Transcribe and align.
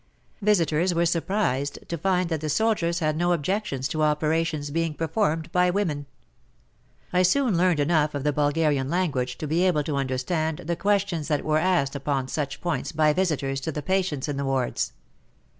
Visitors 0.41 0.95
were 0.95 1.05
surprised 1.05 1.77
to 1.87 1.95
find 1.95 2.27
that 2.29 2.41
the 2.41 2.49
soldiers 2.49 3.01
had 3.01 3.15
no 3.15 3.33
objections 3.33 3.87
to 3.87 4.01
operations 4.01 4.71
being 4.71 4.95
performed 4.95 5.51
by 5.51 5.69
women. 5.69 6.07
I 7.13 7.21
soon 7.21 7.55
learned 7.55 7.79
enough 7.79 8.15
of 8.15 8.23
the 8.23 8.33
Bul 8.33 8.51
garian 8.51 8.89
language 8.89 9.37
to 9.37 9.45
be 9.45 9.61
able 9.63 9.83
to 9.83 9.97
understand 9.97 10.61
the 10.65 10.75
questions 10.75 11.27
that 11.27 11.45
were 11.45 11.59
asked 11.59 11.95
upon 11.95 12.29
such 12.29 12.61
points 12.61 12.91
by 12.91 13.13
visitors 13.13 13.61
to 13.61 13.71
the 13.71 13.83
patients 13.83 14.27
in 14.27 14.37
the 14.37 14.45
wards. 14.45 14.93